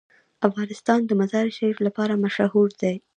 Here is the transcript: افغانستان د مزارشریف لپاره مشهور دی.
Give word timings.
افغانستان 0.47 0.99
د 1.05 1.11
مزارشریف 1.19 1.77
لپاره 1.87 2.19
مشهور 2.25 2.69
دی. 2.81 2.95